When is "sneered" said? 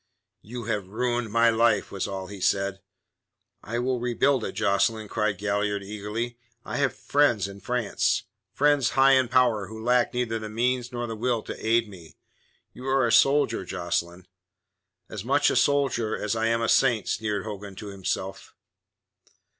17.07-17.45